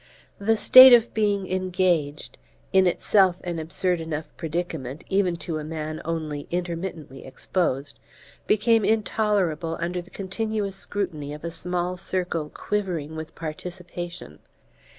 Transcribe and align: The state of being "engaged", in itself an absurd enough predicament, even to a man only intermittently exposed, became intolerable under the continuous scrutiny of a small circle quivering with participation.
The 0.39 0.57
state 0.57 0.93
of 0.93 1.13
being 1.13 1.45
"engaged", 1.45 2.39
in 2.73 2.87
itself 2.87 3.39
an 3.43 3.59
absurd 3.59 4.01
enough 4.01 4.35
predicament, 4.35 5.03
even 5.09 5.35
to 5.45 5.59
a 5.59 5.63
man 5.63 6.01
only 6.03 6.47
intermittently 6.49 7.23
exposed, 7.23 7.99
became 8.47 8.83
intolerable 8.83 9.77
under 9.79 10.01
the 10.01 10.09
continuous 10.09 10.75
scrutiny 10.75 11.35
of 11.35 11.43
a 11.43 11.51
small 11.51 11.97
circle 11.97 12.49
quivering 12.51 13.15
with 13.15 13.35
participation. 13.35 14.39